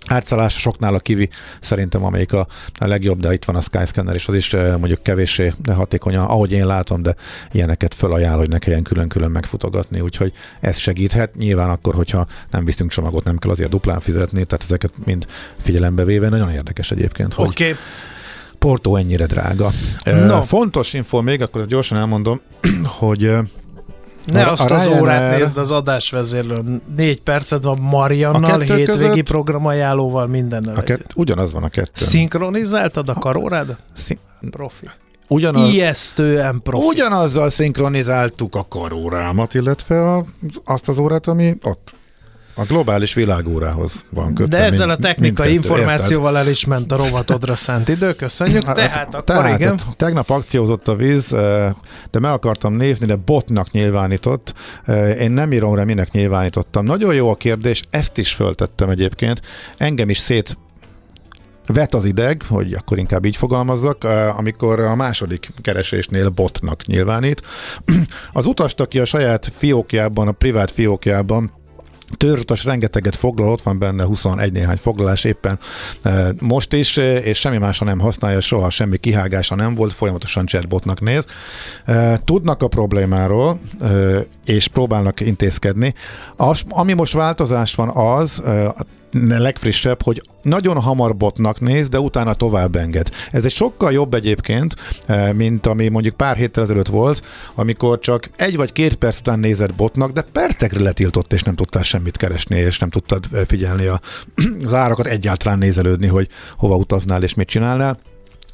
[0.07, 1.29] átszállás soknál a kivi
[1.61, 2.47] szerintem amelyik a,
[2.79, 6.53] a legjobb, de itt van a Skyscanner, és az is eh, mondjuk kevéssé hatékonyan, ahogy
[6.53, 7.14] én látom, de
[7.53, 11.35] ilyeneket fölajánl, hogy ne kelljen külön-külön megfutogatni, úgyhogy ez segíthet.
[11.35, 15.27] Nyilván akkor, hogyha nem viszünk csomagot, nem kell azért duplán fizetni, tehát ezeket mind
[15.59, 16.29] figyelembe véve.
[16.29, 17.75] Nagyon érdekes egyébként, hogy okay.
[18.59, 19.71] Porto ennyire drága.
[20.05, 20.25] No.
[20.25, 20.42] No.
[20.42, 22.40] Fontos info még, akkor gyorsan elmondom,
[23.01, 23.40] hogy eh,
[24.26, 26.82] ne A- azt a az órát nézd az adásvezérlőn.
[26.96, 30.74] Négy percet van A Mariannal, kettő hétvégi között- programajánlóval, mindennel.
[30.74, 31.90] a kett, ugyanaz van a kettő.
[31.94, 33.76] Szinkronizáltad a karórád?
[33.92, 34.18] Szín,
[34.50, 34.88] Profi.
[35.28, 36.86] ugyanaz, Ijesztően profi.
[36.86, 40.24] Ugyanazzal szinkronizáltuk a karórámat, illetve a,
[40.64, 41.94] azt az órát, ami ott
[42.59, 44.57] a globális világórához van kötve.
[44.57, 48.14] De ezzel a technikai információval el is ment a rovatodra szánt idő.
[48.14, 48.57] Köszönjük.
[48.57, 48.75] érted?
[48.75, 49.81] Tehát akkor tehát igen.
[49.97, 51.73] Tegnap akciózott a víz, eh,
[52.11, 54.55] de meg akartam nézni, de botnak nyilvánított.
[54.85, 56.85] Eh, Én nem írom rá, minek nyilvánítottam.
[56.85, 59.40] Nagyon jó a kérdés, ezt is föltettem egyébként.
[59.77, 60.57] Engem is szét
[61.66, 67.42] vet az ideg, hogy akkor inkább így fogalmazzak, eh, amikor a második keresésnél botnak nyilvánít.
[68.33, 71.51] Az utast, aki a saját fiókjában, a privát fiókjában
[72.16, 75.59] Törzsutas rengeteget foglal, ott van benne 21 néhány foglalás éppen
[76.03, 80.47] e, most is, e, és semmi másra nem használja, soha semmi kihágása nem volt, folyamatosan
[80.47, 81.25] chatbotnak néz.
[81.85, 83.59] E, Tudnak a problémáról,
[84.46, 85.94] és próbálnak intézkedni.
[86.37, 88.42] Az, ami most változás van az,
[89.28, 93.11] legfrissebb, hogy nagyon hamar botnak néz, de utána tovább enged.
[93.32, 94.74] Ez egy sokkal jobb egyébként,
[95.32, 97.22] mint ami mondjuk pár héttel ezelőtt volt,
[97.54, 101.82] amikor csak egy vagy két perc után nézett botnak, de percekre letiltott, és nem tudtál
[101.82, 104.00] semmit keresni, és nem tudtad figyelni a,
[104.64, 107.98] az árakat, egyáltalán nézelődni, hogy hova utaznál és mit csinálnál.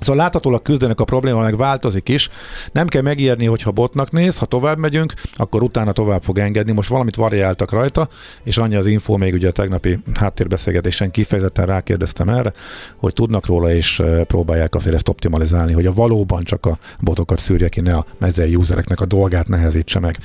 [0.02, 2.28] Szóval láthatólag küzdenek a probléma, meg változik is.
[2.72, 6.72] Nem kell megijedni, hogyha botnak néz, ha tovább megyünk, akkor utána tovább fog engedni.
[6.72, 8.08] Most valamit variáltak rajta,
[8.42, 12.52] és annyi az info még ugye a tegnapi háttérbeszélgetésen kifejezetten rákérdeztem erre,
[12.96, 17.68] hogy tudnak róla, és próbálják azért ezt optimalizálni, hogy a valóban csak a botokat szűrje
[17.68, 20.18] ki, ne a mezei usereknek a dolgát nehezítse meg.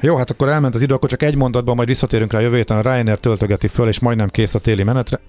[0.00, 2.76] Jó, hát akkor elment az idő, akkor csak egy mondatban majd visszatérünk rá jövő héten.
[2.76, 5.20] A Ryanair töltögeti föl, és majdnem kész a téli menetre.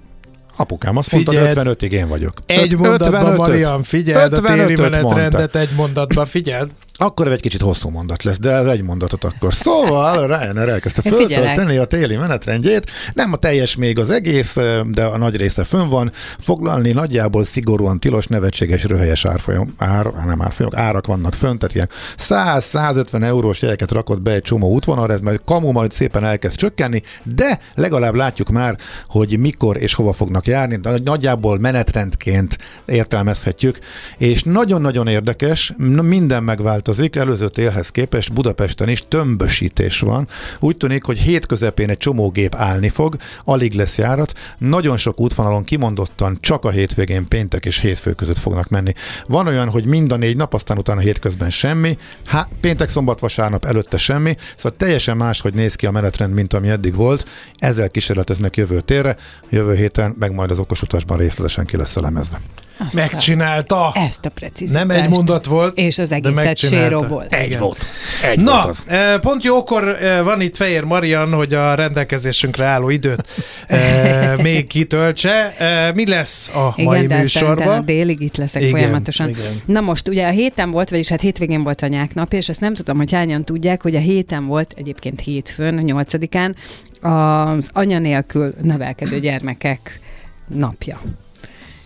[0.56, 1.78] Apukám azt mondta, Figyeld.
[1.80, 2.34] 55-ig én vagyok.
[2.46, 3.38] Egy Öt- mondatban, 55-öt.
[3.38, 6.70] Marian, figyeld a téli 55-öt menetrendet egy mondatban, figyeld.
[6.98, 9.54] Akkor egy kicsit hosszú mondat lesz, de ez egy mondatot akkor.
[9.54, 12.92] Szóval Ryanair elkezdte föltölteni a téli menetrendjét.
[13.14, 16.12] Nem a teljes még az egész, de a nagy része fönn van.
[16.40, 21.90] Foglalni nagyjából szigorúan tilos, nevetséges, röhelyes árfolyam, ár, nem árfolyamok, árak vannak fönt, tehát ilyen
[22.18, 27.02] 100-150 eurós jegyeket rakott be egy csomó útvonalra, ez majd kamu majd szépen elkezd csökkenni,
[27.24, 28.78] de legalább látjuk már,
[29.08, 33.80] hogy mikor és hova fognak járni, de nagyjából menetrendként értelmezhetjük,
[34.18, 36.44] és nagyon-nagyon érdekes, minden
[36.86, 40.28] megváltozik, előző télhez képest Budapesten is tömbösítés van.
[40.60, 45.20] Úgy tűnik, hogy hét közepén egy csomó gép állni fog, alig lesz járat, nagyon sok
[45.20, 48.94] útvonalon kimondottan csak a hétvégén péntek és hétfő között fognak menni.
[49.28, 53.66] Van olyan, hogy mind a négy nap, aztán utána hétközben semmi, Há, péntek, szombat, vasárnap
[53.66, 57.30] előtte semmi, szóval teljesen más, hogy néz ki a menetrend, mint ami eddig volt.
[57.58, 59.18] Ezzel kísérleteznek jövő térre,
[59.50, 62.40] jövő héten meg majd az okos utasban részletesen ki lesz elemezve.
[62.86, 63.86] Azt Megcsinálta.
[63.88, 64.88] A, ezt a precizitást.
[64.88, 66.88] Nem egy mondat volt, És az egészet megcsinálta.
[66.90, 67.26] sérobol.
[67.30, 67.86] Egy volt.
[68.24, 68.84] Egy Na, volt az.
[68.88, 73.28] eh, pont jókor eh, van itt Fehér Marian, hogy a rendelkezésünkre álló időt
[73.68, 75.54] eh, még kitöltse.
[75.96, 77.86] Mi lesz a Igen, mai de szerintem a műsorban?
[77.86, 79.30] délig itt leszek Igen, folyamatosan.
[79.30, 79.62] igen.
[79.66, 82.74] Na most, ugye a héten volt, vagyis hát hétvégén volt a nyáknap, és ezt nem
[82.74, 86.56] tudom, hogy hányan tudják, hogy a héten volt, egyébként hétfőn, a nyolcadikán,
[87.02, 90.00] az anya nélkül nevelkedő gyermekek
[90.48, 91.02] napja.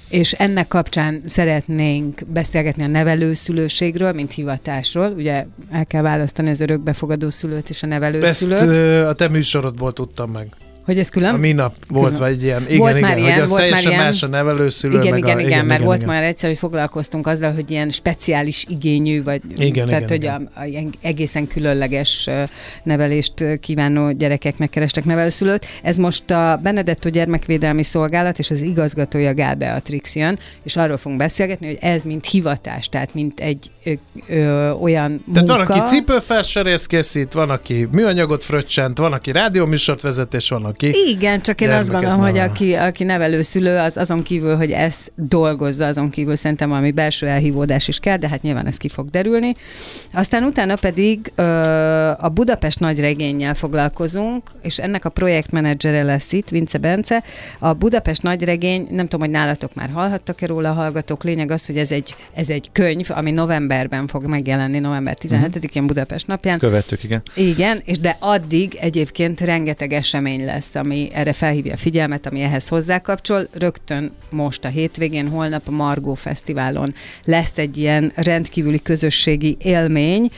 [0.10, 5.14] És ennek kapcsán szeretnénk beszélgetni a nevelőszülőségről, mint hivatásról.
[5.18, 8.62] Ugye el kell választani az örökbefogadó szülőt és a Ezt nevelőszülőt.
[8.62, 10.48] eh, a te műsorodból tudtam meg.
[10.88, 11.34] Hogy ez külön?
[11.34, 12.30] A minap volt Külön.
[12.30, 12.64] vagy ilyen.
[12.64, 14.04] Igen, Volt igen, már hogy ilyen, az volt már teljesen ilyen.
[14.04, 15.00] más a nevelőszülő.
[15.00, 16.10] Igen, meg igen, a, igen, mert volt igen.
[16.10, 20.50] már egyszer, hogy foglalkoztunk azzal, hogy ilyen speciális igényű, vagy Igen, tehát, igen, hogy igen.
[20.54, 22.30] A, a, ilyen egészen különleges
[22.84, 25.66] nevelést kívánó gyerekeknek kerestek nevelőszülőt.
[25.84, 31.20] Ez most a Benedetto Gyermekvédelmi Szolgálat és az igazgatója Gál Beatrix jön, és arról fogunk
[31.20, 33.92] beszélgetni, hogy ez mint hivatás, tehát mint egy ö,
[34.28, 35.66] ö, olyan Tehát munka.
[35.66, 41.10] van, aki cipőfelserészt készít, van, aki műanyagot fröccsent, van, aki rádióműsort vezet, és van, aki...
[41.10, 45.86] Igen, csak én azt gondolom, hogy aki, aki nevelőszülő, az azon kívül, hogy ezt dolgozza,
[45.86, 49.56] azon kívül szerintem valami belső elhívódás is kell, de hát nyilván ez ki fog derülni.
[50.14, 51.44] Aztán utána pedig ö,
[52.18, 57.24] a Budapest nagy regénnyel foglalkozunk, és ennek a projektmenedzsere lesz itt, Vince Bence.
[57.60, 61.66] A Budapest nagy regény, nem tudom, hogy nálatok már hallhattak-e róla a hallgatók, lényeg az,
[61.66, 66.60] hogy ez egy, ez egy könyv, ami novemberben fog megjelenni, november 17-én Budapest napján.
[66.60, 67.22] Követtük, igen.
[67.34, 72.68] Igen, és de addig egyébként rengeteg esemény lesz, ami erre felhívja a figyelmet, ami ehhez
[72.68, 73.48] hozzákapcsol.
[73.52, 80.32] Rögtön most a hétvégén, holnap a Margó Fesztiválon lesz egy ilyen rendkívüli közösségi élmény,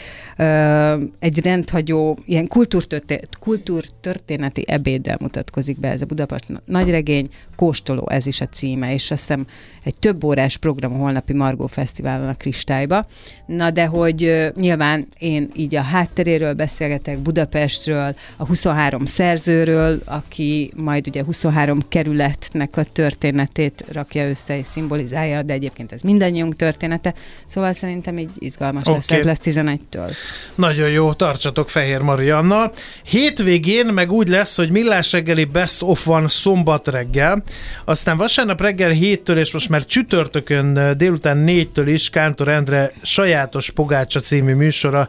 [1.19, 8.41] egy rendhagyó, ilyen kultúrtörté- kultúrtörténeti ebéddel mutatkozik be ez a Budapest nagyregény, kóstoló ez is
[8.41, 9.47] a címe, és azt hiszem
[9.83, 13.05] egy több órás program a holnapi Margó Fesztiválon a Kristályba.
[13.45, 21.08] Na de hogy nyilván én így a hátteréről beszélgetek, Budapestről, a 23 szerzőről, aki majd
[21.08, 27.13] ugye 23 kerületnek a történetét rakja össze és szimbolizálja, de egyébként ez mindannyiunk története,
[27.45, 28.93] szóval szerintem így izgalmas okay.
[28.93, 30.12] lesz, ez lesz 11-től.
[30.55, 32.71] Nagyon jó, tartsatok Fehér Mariannal.
[33.03, 37.43] Hétvégén meg úgy lesz, hogy Millás reggeli Best of van szombat reggel,
[37.86, 44.19] aztán vasárnap reggel 7-től és most már csütörtökön délután 4-től is Kántor Endre sajátos Pogácsa
[44.19, 45.08] című műsora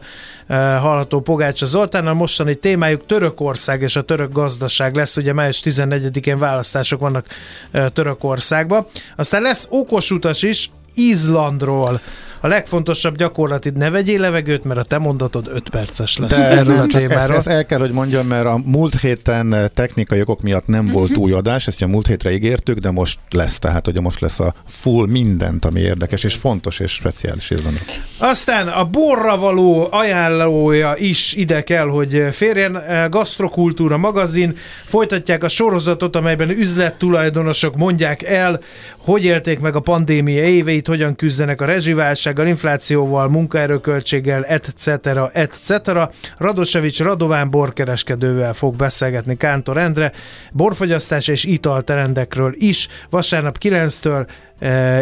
[0.57, 2.07] hallható Pogácsa Zoltán.
[2.07, 7.25] A mostani témájuk Törökország és a török gazdaság lesz, ugye május 14-én választások vannak
[7.71, 8.87] eh, Törökországba.
[9.15, 12.01] Aztán lesz okos utas is Izlandról.
[12.43, 16.73] A legfontosabb gyakorlati ne vegyél levegőt, mert a te mondatod 5 perces lesz De erről
[16.73, 17.35] a nem, csak ezt, témáról.
[17.35, 21.17] ezt el kell, hogy mondjam, mert a múlt héten eh, technikai okok miatt nem volt
[21.17, 24.53] új adás, ezt a múlt hétre ígértük, de most lesz, tehát hogy most lesz a
[24.67, 27.83] full mindent, ami érdekes és fontos és speciális Izlandra.
[28.17, 32.83] Aztán a borra való ajánlója is ide kell, hogy férjen.
[33.09, 34.57] Gastrokultúra magazin.
[34.85, 38.59] Folytatják a sorozatot, amelyben üzlettulajdonosok mondják el,
[39.03, 44.87] hogy élték meg a pandémia éveit, hogyan küzdenek a rezsiválsággal, inflációval, munkaerőköltséggel, etc.
[45.33, 45.91] etc.
[46.37, 50.11] Radosevics Radován borkereskedővel fog beszélgetni Kántor Endre,
[50.51, 54.31] borfogyasztás és italterendekről is, vasárnap 9-től e,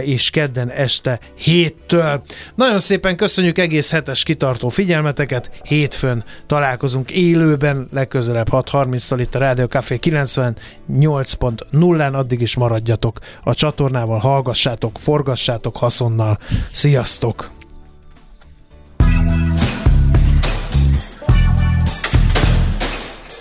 [0.03, 2.19] és kedden este 7-től.
[2.55, 9.65] Nagyon szépen köszönjük egész hetes kitartó figyelmeteket, hétfőn találkozunk élőben, legközelebb 6.30-tól itt a Rádió
[9.65, 16.39] Café 98.0-án, addig is maradjatok a csatornával, hallgassátok, forgassátok haszonnal.
[16.71, 17.57] Sziasztok!